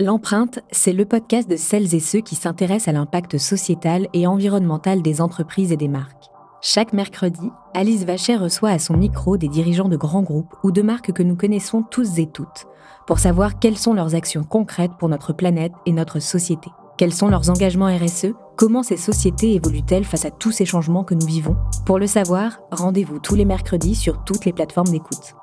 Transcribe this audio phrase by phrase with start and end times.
[0.00, 5.02] L'empreinte, c'est le podcast de celles et ceux qui s'intéressent à l'impact sociétal et environnemental
[5.02, 6.30] des entreprises et des marques.
[6.62, 10.80] Chaque mercredi, Alice Vachet reçoit à son micro des dirigeants de grands groupes ou de
[10.80, 12.66] marques que nous connaissons tous et toutes,
[13.06, 16.70] pour savoir quelles sont leurs actions concrètes pour notre planète et notre société.
[16.96, 21.14] Quels sont leurs engagements RSE Comment ces sociétés évoluent-elles face à tous ces changements que
[21.14, 21.58] nous vivons?
[21.84, 25.34] Pour le savoir, rendez-vous tous les mercredis sur toutes les plateformes d'écoute.